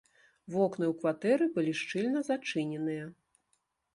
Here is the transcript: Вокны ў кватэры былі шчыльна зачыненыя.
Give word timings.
Вокны 0.53 0.85
ў 0.91 0.93
кватэры 1.01 1.45
былі 1.57 1.73
шчыльна 1.81 2.19
зачыненыя. 2.29 3.05